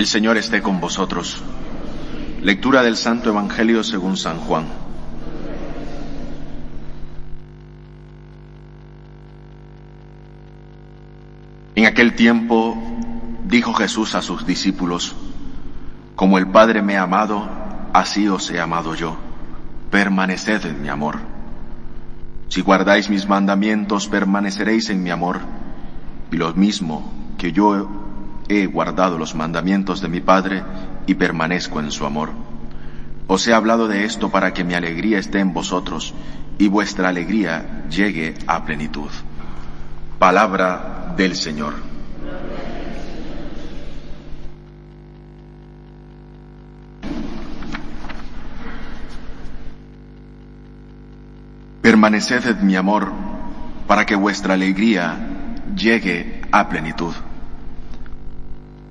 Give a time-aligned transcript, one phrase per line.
[0.00, 1.42] El Señor esté con vosotros.
[2.40, 4.64] Lectura del Santo Evangelio según San Juan.
[11.74, 12.78] En aquel tiempo
[13.44, 15.14] dijo Jesús a sus discípulos,
[16.16, 17.46] Como el Padre me ha amado,
[17.92, 19.18] así os he amado yo.
[19.90, 21.18] Permaneced en mi amor.
[22.48, 25.40] Si guardáis mis mandamientos, permaneceréis en mi amor.
[26.32, 28.09] Y lo mismo que yo
[28.50, 30.64] he guardado los mandamientos de mi Padre
[31.06, 32.30] y permanezco en su amor.
[33.28, 36.12] Os he hablado de esto para que mi alegría esté en vosotros
[36.58, 39.08] y vuestra alegría llegue a plenitud.
[40.18, 41.74] Palabra del Señor.
[51.82, 53.12] Permaneced en mi amor
[53.86, 55.16] para que vuestra alegría
[55.76, 57.14] llegue a plenitud.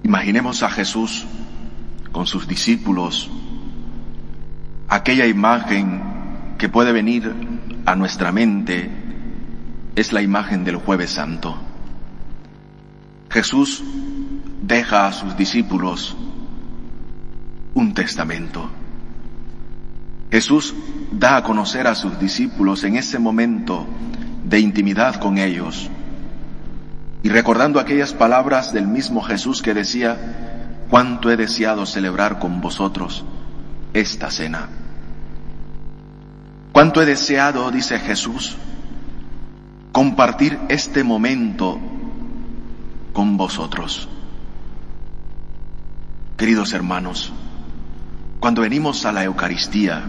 [0.09, 1.23] Imaginemos a Jesús
[2.11, 3.29] con sus discípulos,
[4.87, 7.31] aquella imagen que puede venir
[7.85, 8.89] a nuestra mente
[9.95, 11.55] es la imagen del jueves santo.
[13.29, 13.83] Jesús
[14.63, 16.17] deja a sus discípulos
[17.75, 18.67] un testamento.
[20.31, 20.73] Jesús
[21.11, 23.85] da a conocer a sus discípulos en ese momento
[24.43, 25.91] de intimidad con ellos
[27.21, 30.17] y recordando aquellas palabras del mismo Jesús que decía,
[30.89, 33.23] cuánto he deseado celebrar con vosotros
[33.93, 34.69] esta cena.
[36.71, 38.55] Cuánto he deseado, dice Jesús,
[39.91, 41.79] compartir este momento
[43.11, 44.07] con vosotros.
[46.37, 47.33] Queridos hermanos,
[48.39, 50.03] cuando venimos a la Eucaristía,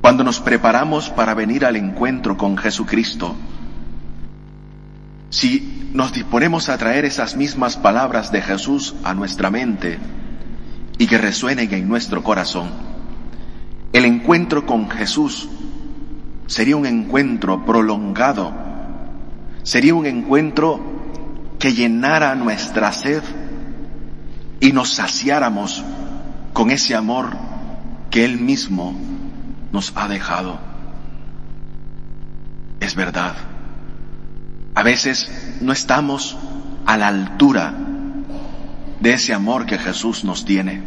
[0.00, 3.36] cuando nos preparamos para venir al encuentro con Jesucristo,
[5.30, 9.98] si nos disponemos a traer esas mismas palabras de Jesús a nuestra mente
[10.98, 12.68] y que resuenen en nuestro corazón,
[13.92, 15.48] el encuentro con Jesús
[16.46, 18.52] sería un encuentro prolongado,
[19.62, 20.80] sería un encuentro
[21.60, 23.22] que llenara nuestra sed
[24.58, 25.84] y nos saciáramos
[26.52, 27.36] con ese amor
[28.10, 28.94] que Él mismo
[29.72, 30.58] nos ha dejado.
[32.80, 33.34] Es verdad,
[34.74, 36.36] a veces no estamos
[36.86, 37.74] a la altura
[39.00, 40.82] de ese amor que Jesús nos tiene,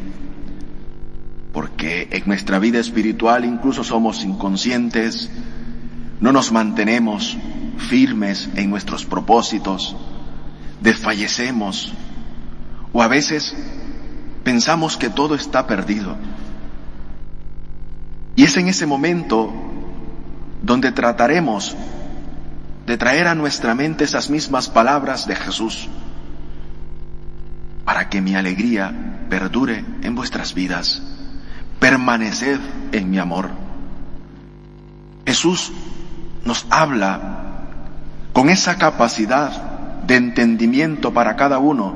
[1.51, 5.29] porque en nuestra vida espiritual incluso somos inconscientes,
[6.19, 7.37] no nos mantenemos
[7.77, 9.95] firmes en nuestros propósitos,
[10.81, 11.93] desfallecemos
[12.91, 13.55] o a veces
[14.43, 16.15] pensamos que todo está perdido.
[18.35, 19.51] Y es en ese momento
[20.61, 21.75] donde trataremos
[22.85, 25.87] de traer a nuestra mente esas mismas palabras de Jesús
[27.85, 31.01] para que mi alegría perdure en vuestras vidas.
[31.79, 32.59] Permaneced
[32.91, 33.49] en mi amor.
[35.25, 35.71] Jesús
[36.45, 37.67] nos habla
[38.33, 39.51] con esa capacidad
[40.05, 41.93] de entendimiento para cada uno,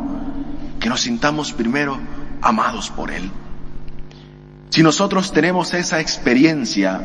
[0.80, 1.98] que nos sintamos primero
[2.42, 3.30] amados por Él.
[4.70, 7.02] Si nosotros tenemos esa experiencia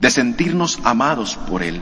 [0.00, 1.80] de sentirnos amados por Él,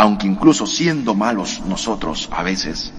[0.00, 2.90] aunque incluso siendo malos nosotros a veces,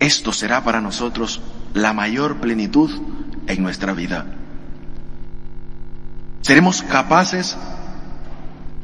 [0.00, 1.40] esto será para nosotros
[1.74, 2.90] la mayor plenitud
[3.46, 4.26] en nuestra vida.
[6.40, 7.56] Seremos capaces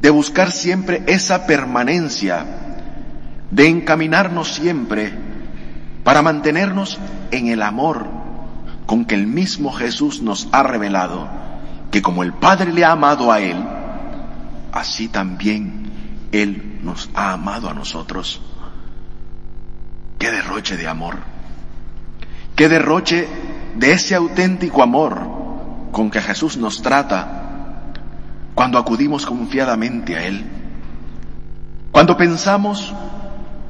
[0.00, 2.47] de buscar siempre esa permanencia,
[3.50, 5.12] de encaminarnos siempre
[6.05, 7.00] para mantenernos
[7.33, 8.06] en el amor
[8.87, 11.28] con que el mismo Jesús nos ha revelado,
[11.91, 13.56] que como el Padre le ha amado a Él,
[14.71, 15.85] así también
[16.42, 18.41] Él nos ha amado a nosotros.
[20.19, 21.19] Qué derroche de amor,
[22.54, 23.28] qué derroche
[23.76, 25.20] de ese auténtico amor
[25.92, 27.92] con que Jesús nos trata
[28.54, 30.44] cuando acudimos confiadamente a Él.
[31.92, 32.94] Cuando pensamos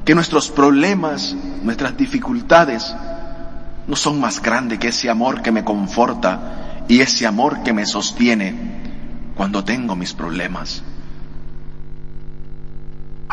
[0.05, 2.95] que nuestros problemas, nuestras dificultades,
[3.87, 7.85] no son más grandes que ese amor que me conforta y ese amor que me
[7.85, 8.55] sostiene
[9.35, 10.83] cuando tengo mis problemas.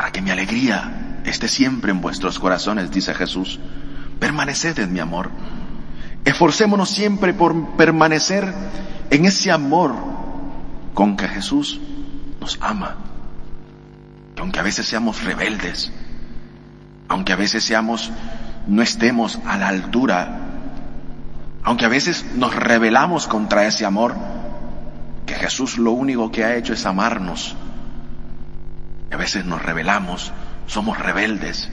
[0.05, 3.59] Para que mi alegría esté siempre en vuestros corazones, dice Jesús,
[4.21, 5.31] permaneced en mi amor.
[6.27, 8.53] Esforcémonos siempre por permanecer
[9.09, 9.95] en ese amor
[10.93, 11.81] con que Jesús
[12.39, 12.97] nos ama.
[14.35, 15.91] Que aunque a veces seamos rebeldes,
[17.09, 18.13] aunque a veces seamos,
[18.67, 20.39] no estemos a la altura,
[21.63, 24.15] aunque a veces nos rebelamos contra ese amor,
[25.25, 27.57] que Jesús lo único que ha hecho es amarnos.
[29.15, 30.33] A veces nos rebelamos,
[30.67, 31.71] somos rebeldes,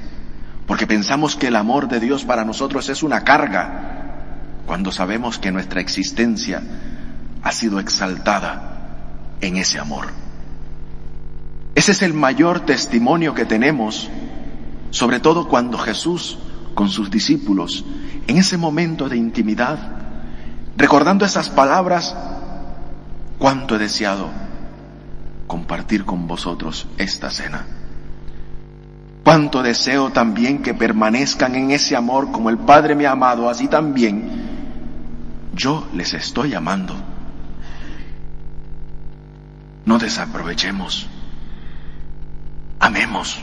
[0.67, 5.51] porque pensamos que el amor de Dios para nosotros es una carga, cuando sabemos que
[5.51, 6.61] nuestra existencia
[7.41, 8.77] ha sido exaltada
[9.41, 10.09] en ese amor.
[11.73, 14.07] Ese es el mayor testimonio que tenemos,
[14.91, 16.37] sobre todo cuando Jesús
[16.75, 17.83] con sus discípulos,
[18.27, 19.79] en ese momento de intimidad,
[20.77, 22.15] recordando esas palabras,
[23.39, 24.40] cuánto he deseado
[25.51, 27.65] compartir con vosotros esta cena.
[29.25, 33.67] Cuánto deseo también que permanezcan en ese amor como el Padre me ha amado, así
[33.67, 34.29] también
[35.53, 36.95] yo les estoy amando.
[39.83, 41.07] No desaprovechemos.
[42.79, 43.37] Amemos.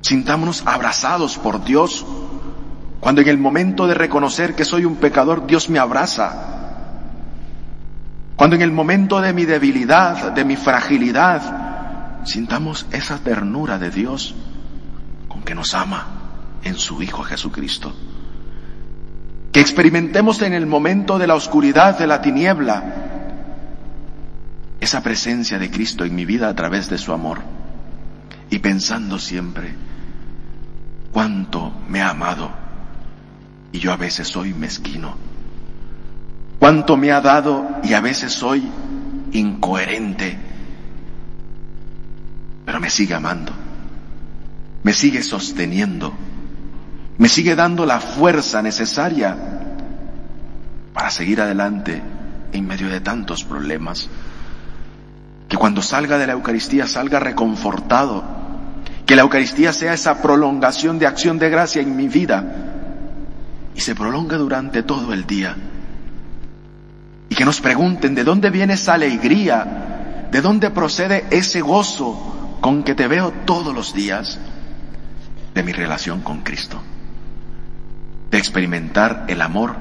[0.00, 2.04] Sintámonos abrazados por Dios.
[2.98, 6.67] Cuando en el momento de reconocer que soy un pecador, Dios me abraza.
[8.38, 14.32] Cuando en el momento de mi debilidad, de mi fragilidad, sintamos esa ternura de Dios
[15.26, 16.06] con que nos ama
[16.62, 17.92] en su Hijo Jesucristo.
[19.50, 22.84] Que experimentemos en el momento de la oscuridad, de la tiniebla,
[24.78, 27.40] esa presencia de Cristo en mi vida a través de su amor.
[28.50, 29.74] Y pensando siempre,
[31.10, 32.52] cuánto me ha amado
[33.72, 35.16] y yo a veces soy mezquino.
[36.68, 38.62] Cuánto me ha dado y a veces soy
[39.32, 40.36] incoherente.
[42.66, 43.52] Pero me sigue amando.
[44.82, 46.12] Me sigue sosteniendo.
[47.16, 49.34] Me sigue dando la fuerza necesaria
[50.92, 52.02] para seguir adelante
[52.52, 54.10] en medio de tantos problemas.
[55.48, 58.22] Que cuando salga de la Eucaristía salga reconfortado.
[59.06, 62.44] Que la Eucaristía sea esa prolongación de acción de gracia en mi vida
[63.74, 65.56] y se prolonga durante todo el día.
[67.38, 72.96] Que nos pregunten de dónde viene esa alegría, de dónde procede ese gozo con que
[72.96, 74.40] te veo todos los días
[75.54, 76.82] de mi relación con Cristo,
[78.32, 79.76] de experimentar el amor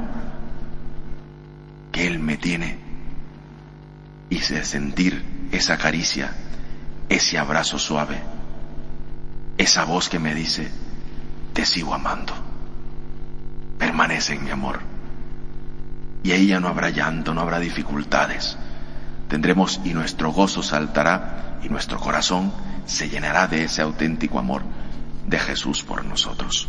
[1.92, 2.78] que Él me tiene
[4.30, 6.36] y de sentir esa caricia,
[7.10, 8.20] ese abrazo suave,
[9.58, 10.70] esa voz que me dice,
[11.54, 12.34] te sigo amando,
[13.80, 14.97] permanece en mi amor.
[16.24, 18.58] Y ahí no habrá llanto, no habrá dificultades.
[19.28, 22.52] Tendremos y nuestro gozo saltará y nuestro corazón
[22.86, 24.64] se llenará de ese auténtico amor
[25.28, 26.68] de Jesús por nosotros.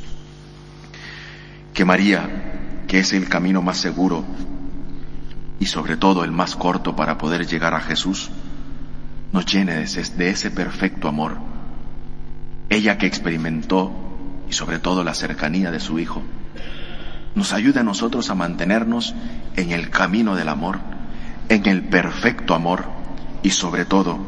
[1.72, 4.24] Que María, que es el camino más seguro
[5.60, 8.30] y sobre todo el más corto para poder llegar a Jesús,
[9.32, 11.36] nos llene de ese perfecto amor.
[12.68, 13.92] Ella que experimentó
[14.48, 16.22] y sobre todo la cercanía de su Hijo,
[17.34, 19.14] nos ayude a nosotros a mantenernos
[19.56, 20.78] en el camino del amor,
[21.48, 22.84] en el perfecto amor
[23.42, 24.18] y sobre todo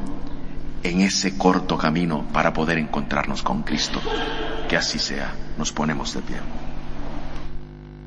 [0.83, 4.01] en ese corto camino para poder encontrarnos con Cristo.
[4.69, 5.35] Que así sea.
[5.59, 6.37] Nos ponemos de pie.